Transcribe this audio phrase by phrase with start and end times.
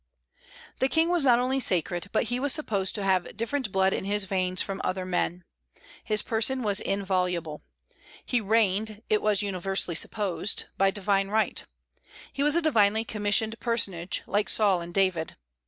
[0.79, 4.03] The King was not only sacred, but he was supposed to have different blood in
[4.03, 5.43] his veins from other men.
[6.03, 7.61] His person was inviolable.
[8.25, 11.63] He reigned, it was universally supposed, by divine right.
[12.33, 15.35] He was a divinely commissioned personage, like Saul and David.